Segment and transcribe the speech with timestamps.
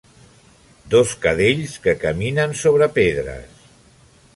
[0.93, 3.67] Dos cadells que caminen sobre pedres.